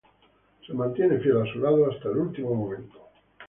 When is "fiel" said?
1.19-1.43